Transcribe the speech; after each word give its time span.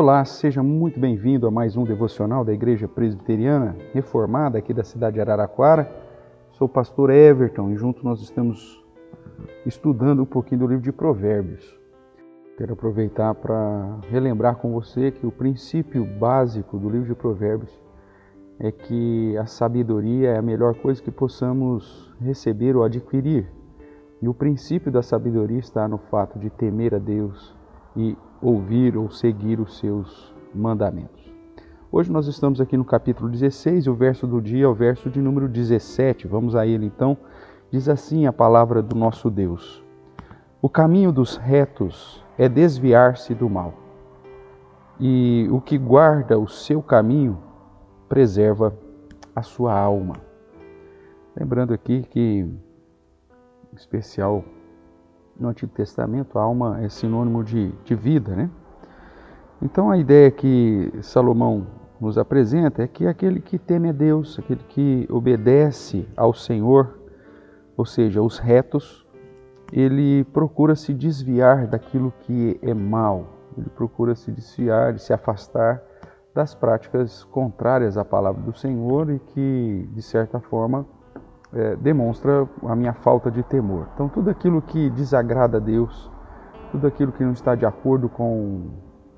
Olá, 0.00 0.24
seja 0.24 0.62
muito 0.62 0.98
bem-vindo 0.98 1.46
a 1.46 1.50
mais 1.50 1.76
um 1.76 1.84
devocional 1.84 2.42
da 2.42 2.54
Igreja 2.54 2.88
Presbiteriana 2.88 3.76
Reformada 3.92 4.56
aqui 4.56 4.72
da 4.72 4.82
cidade 4.82 5.16
de 5.16 5.20
Araraquara. 5.20 5.94
Sou 6.52 6.66
o 6.66 6.70
pastor 6.70 7.10
Everton 7.10 7.70
e 7.70 7.76
junto 7.76 8.02
nós 8.02 8.22
estamos 8.22 8.82
estudando 9.66 10.22
um 10.22 10.24
pouquinho 10.24 10.60
do 10.60 10.66
livro 10.68 10.82
de 10.82 10.90
Provérbios. 10.90 11.78
Quero 12.56 12.72
aproveitar 12.72 13.34
para 13.34 13.98
relembrar 14.08 14.56
com 14.56 14.72
você 14.72 15.10
que 15.10 15.26
o 15.26 15.30
princípio 15.30 16.06
básico 16.18 16.78
do 16.78 16.88
livro 16.88 17.08
de 17.08 17.14
Provérbios 17.14 17.78
é 18.58 18.72
que 18.72 19.36
a 19.36 19.44
sabedoria 19.44 20.30
é 20.30 20.38
a 20.38 20.42
melhor 20.42 20.76
coisa 20.76 21.02
que 21.02 21.10
possamos 21.10 22.10
receber 22.18 22.74
ou 22.74 22.84
adquirir. 22.84 23.52
E 24.22 24.26
o 24.26 24.32
princípio 24.32 24.90
da 24.90 25.02
sabedoria 25.02 25.58
está 25.58 25.86
no 25.86 25.98
fato 25.98 26.38
de 26.38 26.48
temer 26.48 26.94
a 26.94 26.98
Deus 26.98 27.59
e 27.96 28.16
ouvir 28.40 28.96
ou 28.96 29.10
seguir 29.10 29.60
os 29.60 29.78
seus 29.78 30.34
mandamentos. 30.54 31.30
Hoje 31.92 32.10
nós 32.10 32.26
estamos 32.26 32.60
aqui 32.60 32.76
no 32.76 32.84
capítulo 32.84 33.28
16 33.28 33.86
e 33.86 33.90
o 33.90 33.94
verso 33.94 34.26
do 34.26 34.40
dia 34.40 34.64
é 34.64 34.68
o 34.68 34.74
verso 34.74 35.10
de 35.10 35.20
número 35.20 35.48
17. 35.48 36.28
Vamos 36.28 36.54
a 36.54 36.66
ele 36.66 36.86
então. 36.86 37.16
Diz 37.70 37.88
assim 37.88 38.26
a 38.26 38.32
palavra 38.32 38.80
do 38.80 38.94
nosso 38.94 39.28
Deus: 39.28 39.82
O 40.62 40.68
caminho 40.68 41.10
dos 41.10 41.36
retos 41.36 42.24
é 42.38 42.48
desviar-se 42.48 43.34
do 43.34 43.50
mal, 43.50 43.74
e 44.98 45.48
o 45.50 45.60
que 45.60 45.76
guarda 45.76 46.38
o 46.38 46.48
seu 46.48 46.80
caminho 46.80 47.38
preserva 48.08 48.72
a 49.34 49.42
sua 49.42 49.76
alma. 49.76 50.14
Lembrando 51.36 51.72
aqui 51.72 52.02
que, 52.02 52.20
em 52.20 52.60
especial 53.76 54.44
no 55.38 55.48
Antigo 55.48 55.72
Testamento, 55.72 56.38
a 56.38 56.42
alma 56.42 56.80
é 56.82 56.88
sinônimo 56.88 57.42
de, 57.42 57.72
de 57.84 57.94
vida, 57.94 58.34
né? 58.34 58.50
Então 59.62 59.90
a 59.90 59.98
ideia 59.98 60.30
que 60.30 60.92
Salomão 61.02 61.66
nos 62.00 62.16
apresenta 62.16 62.82
é 62.82 62.86
que 62.86 63.06
aquele 63.06 63.40
que 63.40 63.58
teme 63.58 63.90
a 63.90 63.92
Deus, 63.92 64.38
aquele 64.38 64.62
que 64.68 65.06
obedece 65.10 66.08
ao 66.16 66.32
Senhor, 66.32 66.98
ou 67.76 67.84
seja, 67.84 68.22
os 68.22 68.38
retos, 68.38 69.06
ele 69.72 70.24
procura 70.24 70.74
se 70.74 70.94
desviar 70.94 71.66
daquilo 71.66 72.12
que 72.20 72.58
é 72.62 72.72
mal, 72.72 73.26
ele 73.56 73.68
procura 73.68 74.14
se 74.14 74.30
desviar, 74.30 74.98
se 74.98 75.12
afastar 75.12 75.82
das 76.34 76.54
práticas 76.54 77.24
contrárias 77.24 77.96
à 77.98 78.04
palavra 78.04 78.40
do 78.42 78.56
Senhor 78.56 79.10
e 79.10 79.18
que, 79.18 79.88
de 79.92 80.02
certa 80.02 80.40
forma, 80.40 80.86
é, 81.52 81.76
demonstra 81.76 82.48
a 82.62 82.76
minha 82.76 82.92
falta 82.92 83.30
de 83.30 83.42
temor. 83.42 83.88
Então, 83.94 84.08
tudo 84.08 84.30
aquilo 84.30 84.62
que 84.62 84.90
desagrada 84.90 85.56
a 85.56 85.60
Deus, 85.60 86.10
tudo 86.70 86.86
aquilo 86.86 87.12
que 87.12 87.24
não 87.24 87.32
está 87.32 87.54
de 87.54 87.66
acordo 87.66 88.08
com 88.08 88.70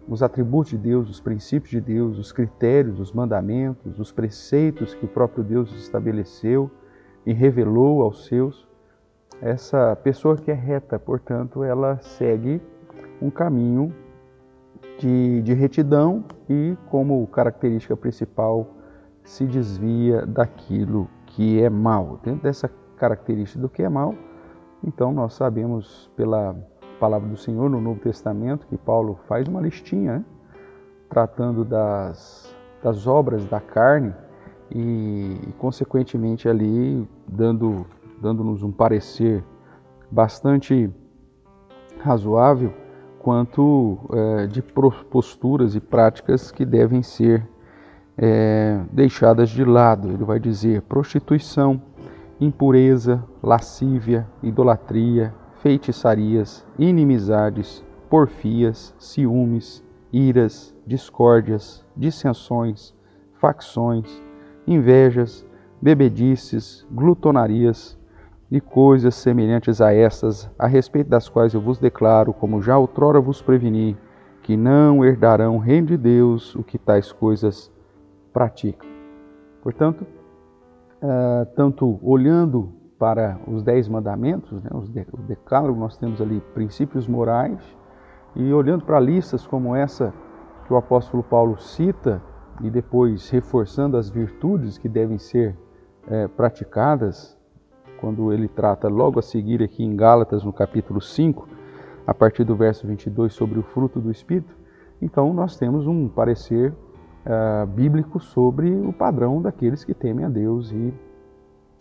os 0.08 0.22
atributos 0.22 0.70
de 0.70 0.78
Deus, 0.78 1.08
os 1.08 1.20
princípios 1.20 1.70
de 1.70 1.80
Deus, 1.80 2.18
os 2.18 2.32
critérios, 2.32 2.98
os 2.98 3.12
mandamentos, 3.12 3.98
os 3.98 4.10
preceitos 4.10 4.94
que 4.94 5.04
o 5.04 5.08
próprio 5.08 5.44
Deus 5.44 5.72
estabeleceu 5.74 6.70
e 7.24 7.32
revelou 7.32 8.02
aos 8.02 8.26
seus, 8.26 8.66
essa 9.40 9.96
pessoa 9.96 10.36
que 10.36 10.50
é 10.50 10.54
reta, 10.54 10.98
portanto, 10.98 11.62
ela 11.62 11.98
segue 11.98 12.60
um 13.20 13.30
caminho 13.30 13.94
de, 14.98 15.42
de 15.42 15.54
retidão 15.54 16.24
e, 16.48 16.76
como 16.88 17.26
característica 17.28 17.96
principal, 17.96 18.68
se 19.24 19.46
desvia 19.46 20.26
daquilo 20.26 21.08
que 21.34 21.62
é 21.62 21.68
mal. 21.68 22.18
Dentro 22.22 22.42
dessa 22.42 22.70
característica 22.96 23.60
do 23.60 23.68
que 23.68 23.82
é 23.82 23.88
mal, 23.88 24.14
então 24.84 25.12
nós 25.12 25.34
sabemos 25.34 26.10
pela 26.16 26.56
palavra 27.00 27.28
do 27.28 27.36
Senhor 27.36 27.68
no 27.68 27.80
Novo 27.80 28.00
Testamento 28.00 28.66
que 28.66 28.76
Paulo 28.76 29.18
faz 29.26 29.48
uma 29.48 29.60
listinha, 29.60 30.18
né? 30.18 30.24
tratando 31.08 31.64
das, 31.64 32.54
das 32.82 33.06
obras 33.06 33.44
da 33.46 33.60
carne 33.60 34.14
e, 34.70 35.36
e 35.48 35.52
consequentemente 35.58 36.48
ali 36.48 37.06
dando 37.28 37.84
dando-nos 38.20 38.62
um 38.62 38.70
parecer 38.70 39.44
bastante 40.08 40.88
razoável 41.98 42.72
quanto 43.18 43.98
é, 44.12 44.46
de 44.46 44.62
posturas 44.62 45.74
e 45.74 45.80
práticas 45.80 46.52
que 46.52 46.64
devem 46.64 47.02
ser 47.02 47.48
é, 48.16 48.80
deixadas 48.92 49.50
de 49.50 49.64
lado. 49.64 50.08
Ele 50.08 50.24
vai 50.24 50.38
dizer 50.38 50.82
prostituição, 50.82 51.80
impureza, 52.40 53.22
lascívia, 53.42 54.26
idolatria, 54.42 55.32
feitiçarias, 55.60 56.64
inimizades, 56.78 57.84
porfias, 58.10 58.94
ciúmes, 58.98 59.82
iras, 60.12 60.74
discórdias, 60.86 61.84
dissensões, 61.96 62.94
facções, 63.40 64.22
invejas, 64.66 65.46
bebedices, 65.80 66.86
glutonarias 66.90 67.98
e 68.50 68.60
coisas 68.60 69.14
semelhantes 69.14 69.80
a 69.80 69.94
estas, 69.94 70.50
a 70.58 70.66
respeito 70.66 71.08
das 71.08 71.28
quais 71.28 71.54
eu 71.54 71.60
vos 71.60 71.78
declaro, 71.78 72.32
como 72.32 72.60
já 72.60 72.76
outrora 72.76 73.20
vos 73.20 73.40
preveni, 73.40 73.96
que 74.42 74.56
não 74.56 75.04
herdarão 75.04 75.58
reino 75.58 75.86
de 75.86 75.96
Deus 75.96 76.54
o 76.54 76.62
que 76.62 76.76
tais 76.76 77.10
coisas 77.10 77.72
praticam. 78.32 78.88
Portanto, 79.62 80.06
uh, 81.02 81.46
tanto 81.54 81.98
olhando 82.02 82.72
para 82.98 83.38
os 83.46 83.62
dez 83.62 83.88
mandamentos, 83.88 84.62
né, 84.62 84.70
os 84.72 84.88
de, 84.88 85.06
o 85.12 85.16
decálogo, 85.18 85.78
nós 85.78 85.96
temos 85.96 86.20
ali 86.20 86.40
princípios 86.54 87.06
morais, 87.06 87.60
e 88.34 88.52
olhando 88.52 88.84
para 88.84 88.98
listas 88.98 89.46
como 89.46 89.74
essa 89.74 90.12
que 90.66 90.72
o 90.72 90.76
apóstolo 90.76 91.22
Paulo 91.22 91.58
cita, 91.60 92.22
e 92.60 92.70
depois 92.70 93.28
reforçando 93.28 93.96
as 93.96 94.08
virtudes 94.08 94.78
que 94.78 94.88
devem 94.88 95.18
ser 95.18 95.56
é, 96.06 96.28
praticadas, 96.28 97.36
quando 98.00 98.32
ele 98.32 98.48
trata 98.48 98.88
logo 98.88 99.18
a 99.18 99.22
seguir 99.22 99.62
aqui 99.62 99.84
em 99.84 99.94
Gálatas, 99.94 100.44
no 100.44 100.52
capítulo 100.52 101.00
5, 101.00 101.48
a 102.06 102.12
partir 102.12 102.44
do 102.44 102.56
verso 102.56 102.86
22, 102.86 103.32
sobre 103.32 103.58
o 103.58 103.62
fruto 103.62 104.00
do 104.00 104.10
Espírito, 104.10 104.54
então 105.00 105.32
nós 105.32 105.56
temos 105.56 105.86
um 105.86 106.08
parecer 106.08 106.74
uh, 107.26 107.66
bíblico 107.66 108.20
sobre 108.20 108.70
o 108.70 108.92
padrão 108.92 109.40
daqueles 109.40 109.84
que 109.84 109.94
temem 109.94 110.24
a 110.24 110.28
Deus 110.28 110.70
e, 110.72 110.94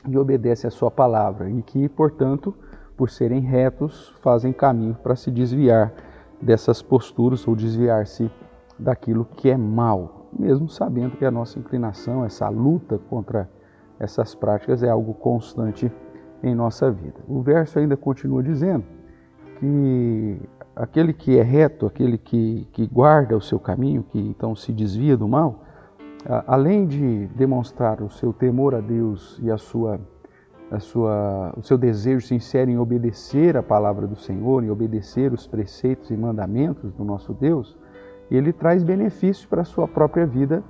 e 0.07 0.18
obedecem 0.18 0.68
a 0.68 0.72
sua 0.72 0.91
palavra 0.91 1.50
e 1.50 1.62
que, 1.62 1.88
portanto, 1.90 2.53
por 2.96 3.09
serem 3.09 3.41
retos, 3.41 4.13
fazem 4.22 4.53
caminho 4.53 4.96
para 5.01 5.16
se 5.16 5.31
desviar 5.31 5.91
dessas 6.41 6.81
posturas 6.81 7.47
ou 7.47 7.56
desviar-se 7.56 8.31
daquilo 8.78 9.25
que 9.25 9.50
é 9.50 9.57
mal, 9.57 10.28
mesmo 10.38 10.68
sabendo 10.68 11.18
que 11.18 11.25
a 11.25 11.31
nossa 11.31 11.59
inclinação, 11.59 12.25
essa 12.25 12.50
luta 12.50 12.97
contra 13.09 13.50
essas 14.00 14.34
práticas 14.34 14.81
é 14.81 14.90
algo 14.90 15.13
constante 15.13 15.91
em 16.41 16.56
nossa 16.56 16.90
vida. 16.91 17.19
O 17.28 17.41
verso 17.41 17.78
ainda 17.78 17.96
continua 17.96 18.41
dizendo 18.41 18.84
que 19.59 20.41
aquele 20.76 21.14
que 21.14 21.38
é 21.38 21.44
reto, 21.44 21.86
aquele 21.86 22.18
que, 22.18 22.68
que 22.72 22.88
guarda 22.88 23.36
o 23.36 23.42
seu 23.42 23.59
caminho, 23.59 24.04
que 24.04 24.20
então 24.20 24.56
se 24.56 24.72
desvia 24.72 25.18
do 25.18 25.28
mal, 25.28 25.64
além 26.48 26.86
de 26.86 27.28
demonstrar 27.36 28.02
o 28.02 28.09
seu 28.09 28.32
temor 28.32 28.76
a 28.76 28.80
Deus 28.80 29.40
e 29.42 29.50
a 29.50 29.58
sua, 29.58 30.00
a 30.70 30.80
sua, 30.80 31.54
o 31.58 31.64
seu 31.64 31.78
desejo 31.78 32.26
sincero 32.26 32.70
em 32.70 32.78
obedecer 32.78 33.58
a 33.58 33.64
palavra 33.64 34.08
do 34.08 34.16
Senhor, 34.16 34.64
em 34.64 34.70
obedecer 34.70 35.34
os 35.34 35.48
preceitos 35.48 36.10
e 36.10 36.18
mandamentos 36.18 36.94
do 36.94 37.04
nosso 37.04 37.34
Deus, 37.34 37.78
ele 38.30 38.54
traz 38.54 38.84
benefícios 38.84 39.46
para 39.46 39.62
a 39.62 39.66
sua 39.66 39.88
própria 39.88 40.26
vida, 40.26 40.64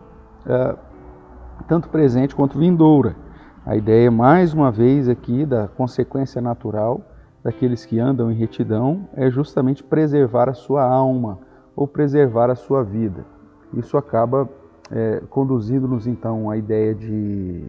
tanto 1.67 1.89
presente 1.89 2.35
quanto 2.35 2.57
vindoura. 2.57 3.15
A 3.63 3.75
ideia, 3.75 4.09
mais 4.09 4.53
uma 4.53 4.71
vez, 4.71 5.07
aqui 5.07 5.45
da 5.45 5.67
consequência 5.67 6.41
natural 6.41 7.01
daqueles 7.43 7.85
que 7.85 7.99
andam 7.99 8.31
em 8.31 8.35
retidão 8.35 9.07
é 9.13 9.29
justamente 9.29 9.83
preservar 9.83 10.49
a 10.49 10.53
sua 10.53 10.83
alma 10.83 11.39
ou 11.75 11.87
preservar 11.87 12.49
a 12.49 12.55
sua 12.55 12.83
vida. 12.83 13.25
Isso 13.73 13.97
acaba 13.97 14.47
é, 14.91 15.21
conduzindo-nos 15.29 16.05
então 16.05 16.49
à 16.49 16.57
ideia 16.57 16.93
de, 16.93 17.65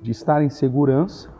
de 0.00 0.10
estar 0.10 0.42
em 0.42 0.50
segurança, 0.50 1.30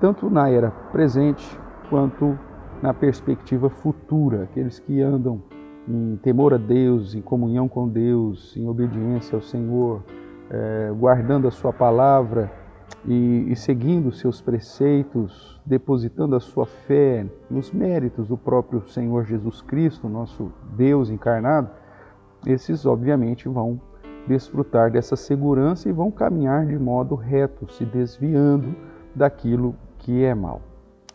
tanto 0.00 0.30
na 0.30 0.48
era 0.48 0.70
presente 0.70 1.58
quanto 1.90 2.38
na 2.82 2.94
perspectiva 2.94 3.68
futura. 3.68 4.44
Aqueles 4.44 4.78
que 4.78 5.00
andam 5.02 5.42
em 5.88 6.16
temor 6.22 6.54
a 6.54 6.58
Deus, 6.58 7.14
em 7.14 7.20
comunhão 7.20 7.68
com 7.68 7.88
Deus, 7.88 8.56
em 8.56 8.68
obediência 8.68 9.36
ao 9.36 9.42
Senhor, 9.42 10.02
é, 10.50 10.92
guardando 10.96 11.48
a 11.48 11.50
Sua 11.50 11.72
palavra 11.72 12.50
e, 13.04 13.46
e 13.48 13.56
seguindo 13.56 14.10
seus 14.12 14.40
preceitos, 14.40 15.60
depositando 15.64 16.34
a 16.34 16.40
sua 16.40 16.66
fé 16.66 17.26
nos 17.50 17.72
méritos 17.72 18.28
do 18.28 18.36
próprio 18.36 18.86
Senhor 18.88 19.24
Jesus 19.24 19.62
Cristo, 19.62 20.08
nosso 20.08 20.52
Deus 20.76 21.10
encarnado, 21.10 21.70
esses 22.46 22.84
obviamente 22.86 23.48
vão 23.48 23.80
desfrutar 24.26 24.90
dessa 24.90 25.16
segurança 25.16 25.88
e 25.88 25.92
vão 25.92 26.10
caminhar 26.10 26.66
de 26.66 26.78
modo 26.78 27.14
reto, 27.14 27.70
se 27.72 27.84
desviando 27.84 28.74
daquilo 29.14 29.74
que 29.98 30.24
é 30.24 30.34
mal. 30.34 30.60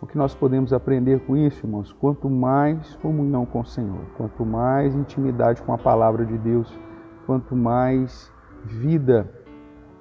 O 0.01 0.07
que 0.07 0.17
nós 0.17 0.33
podemos 0.33 0.73
aprender 0.73 1.19
com 1.25 1.37
isso, 1.37 1.65
irmãos? 1.65 1.93
Quanto 1.93 2.29
mais 2.29 2.95
comunhão 2.95 3.45
com 3.45 3.59
o 3.59 3.65
Senhor, 3.65 4.01
quanto 4.17 4.45
mais 4.45 4.95
intimidade 4.95 5.61
com 5.61 5.73
a 5.73 5.77
palavra 5.77 6.25
de 6.25 6.37
Deus, 6.37 6.73
quanto 7.27 7.55
mais 7.55 8.31
vida 8.65 9.29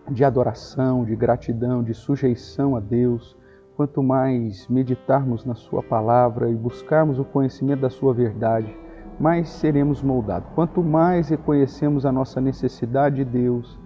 de 0.08 0.24
adoração, 0.24 1.04
de 1.04 1.16
gratidão, 1.16 1.82
de 1.82 1.94
sujeição 1.94 2.76
a 2.76 2.80
Deus, 2.80 3.36
quanto 3.76 4.02
mais 4.02 4.68
meditarmos 4.68 5.44
na 5.44 5.54
Sua 5.54 5.82
palavra 5.82 6.50
e 6.50 6.54
buscarmos 6.54 7.18
o 7.18 7.24
conhecimento 7.24 7.80
da 7.80 7.90
Sua 7.90 8.12
verdade, 8.12 8.76
mais 9.18 9.48
seremos 9.48 10.02
moldados. 10.02 10.48
Quanto 10.54 10.82
mais 10.82 11.28
reconhecemos 11.28 12.06
a 12.06 12.12
nossa 12.12 12.40
necessidade 12.40 13.16
de 13.16 13.24
Deus 13.24 13.78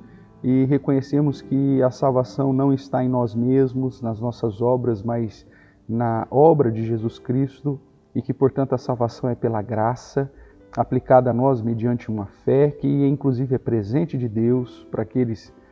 e 0.43 0.65
reconhecemos 0.67 1.41
que 1.41 1.83
a 1.83 1.91
salvação 1.91 2.53
não 2.53 2.73
está 2.73 3.03
em 3.03 3.09
nós 3.09 3.35
mesmos, 3.35 4.01
nas 4.03 4.21
nossas 4.21 4.61
obras, 4.61 5.03
mas 5.03 5.47
na 5.89 6.27
obra 6.31 6.71
de 6.71 6.85
Jesus 6.85 7.19
Cristo 7.19 7.81
e 8.15 8.23
que, 8.23 8.33
portanto, 8.33 8.75
a 8.75 8.79
salvação 8.79 9.29
é 9.29 9.35
pela 9.35 9.63
graça 9.63 10.31
aplicada 10.77 11.31
a 11.31 11.33
nós 11.33 11.63
mediante 11.63 12.11
uma 12.11 12.27
fé 12.27 12.71
que, 12.71 13.07
inclusive, 13.07 13.55
é 13.55 13.59
presente 13.59 14.19
de 14.19 14.29
Deus 14.29 14.87
para 14.91 15.03
aqueles 15.03 15.51
que 15.51 15.64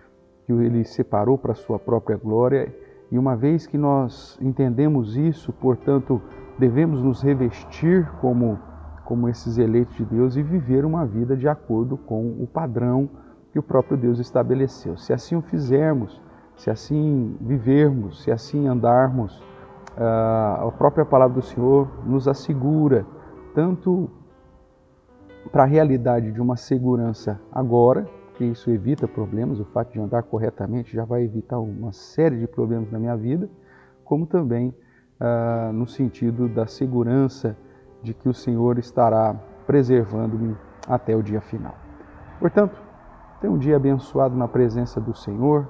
Ele 0.49 0.85
separou 0.85 1.39
para 1.39 1.55
sua 1.55 1.79
própria 1.79 2.17
glória. 2.17 2.75
E 3.11 3.19
uma 3.19 3.37
vez 3.37 3.67
que 3.67 3.77
nós 3.77 4.39
entendemos 4.41 5.17
isso, 5.17 5.53
portanto, 5.53 6.21
devemos 6.59 7.03
nos 7.03 7.23
revestir 7.23 8.11
como, 8.21 8.59
como 9.05 9.29
esses 9.29 9.59
eleitos 9.59 9.97
de 9.97 10.05
Deus 10.05 10.37
e 10.37 10.43
viver 10.43 10.85
uma 10.85 11.05
vida 11.05 11.37
de 11.37 11.49
acordo 11.49 11.97
com 11.97 12.37
o 12.41 12.47
padrão 12.47 13.09
que 13.53 13.59
o 13.59 13.63
próprio 13.63 13.97
Deus 13.97 14.19
estabeleceu. 14.19 14.97
Se 14.97 15.13
assim 15.13 15.37
o 15.37 15.43
fizermos, 15.43 16.21
se 16.57 16.71
assim 16.71 17.37
vivermos, 17.41 18.23
se 18.23 18.31
assim 18.31 18.67
andarmos, 18.67 19.43
ah, 19.97 20.65
a 20.67 20.73
própria 20.73 21.05
palavra 21.05 21.35
do 21.35 21.43
Senhor 21.43 21.89
nos 22.07 22.27
assegura 22.27 23.05
tanto 23.55 24.11
para 25.51 25.65
a 25.65 25.67
realidade 25.67 26.33
de 26.33 26.41
uma 26.41 26.57
segurança 26.57 27.39
agora, 27.53 28.07
que 28.35 28.45
isso 28.45 28.71
evita 28.71 29.07
problemas, 29.07 29.61
o 29.61 29.65
fato 29.65 29.93
de 29.93 30.01
andar 30.01 30.23
corretamente 30.23 30.95
já 30.95 31.05
vai 31.05 31.23
evitar 31.23 31.59
uma 31.59 31.93
série 31.93 32.39
de 32.39 32.47
problemas 32.47 32.91
na 32.91 32.99
minha 32.99 33.17
vida, 33.17 33.49
como 34.05 34.27
também 34.27 34.75
ah, 35.21 35.71
no 35.73 35.87
sentido 35.87 36.49
da 36.49 36.67
segurança 36.67 37.57
de 38.03 38.13
que 38.13 38.29
o 38.29 38.35
Senhor 38.35 38.79
estará 38.79 39.35
preservando-me 39.67 40.57
até 40.89 41.15
o 41.15 41.23
dia 41.23 41.41
final. 41.41 41.77
Portanto, 42.41 42.83
tenha 43.41 43.53
um 43.53 43.59
dia 43.59 43.77
abençoado 43.77 44.37
na 44.37 44.49
presença 44.49 45.01
do 45.01 45.15
Senhor, 45.15 45.69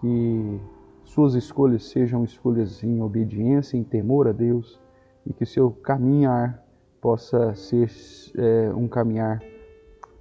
que 0.00 0.60
suas 1.04 1.34
escolhas 1.34 1.90
sejam 1.90 2.24
escolhas 2.24 2.82
em 2.82 3.02
obediência, 3.02 3.76
em 3.76 3.84
temor 3.84 4.26
a 4.28 4.32
Deus 4.32 4.80
e 5.26 5.32
que 5.32 5.44
seu 5.44 5.70
caminhar 5.70 6.62
possa 7.00 7.54
ser 7.54 7.90
é, 8.36 8.72
um 8.74 8.88
caminhar 8.88 9.42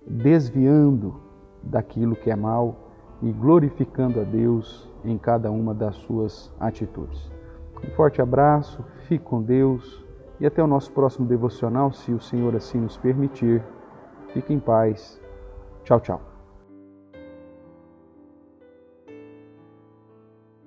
desviando 0.05 1.22
daquilo 1.63 2.15
que 2.15 2.29
é 2.29 2.35
mal 2.35 2.75
e 3.21 3.31
glorificando 3.31 4.19
a 4.19 4.23
Deus 4.23 4.89
em 5.03 5.17
cada 5.17 5.49
uma 5.49 5.73
das 5.73 5.95
suas 5.95 6.53
atitudes. 6.59 7.31
Um 7.83 7.91
forte 7.91 8.21
abraço, 8.21 8.83
fique 9.07 9.23
com 9.23 9.41
Deus 9.41 10.03
e 10.39 10.45
até 10.45 10.63
o 10.63 10.67
nosso 10.67 10.91
próximo 10.91 11.27
devocional, 11.27 11.91
se 11.91 12.11
o 12.11 12.19
Senhor 12.19 12.55
assim 12.55 12.79
nos 12.79 12.97
permitir. 12.97 13.63
Fique 14.29 14.53
em 14.53 14.59
paz. 14.59 15.21
Tchau, 15.83 15.99
tchau. 15.99 16.32